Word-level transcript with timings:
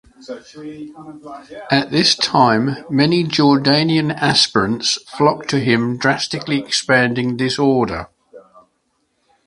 At 1.69 1.91
this 1.91 2.15
time 2.15 2.69
many 2.89 3.23
Jordanian 3.23 4.09
aspirants 4.11 4.97
flocked 5.07 5.47
to 5.49 5.59
him 5.59 5.97
drastically 5.99 6.57
expanding 6.57 7.37
this 7.37 7.59
order. 7.59 8.09